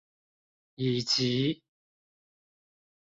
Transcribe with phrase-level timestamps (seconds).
[0.77, 1.61] 以及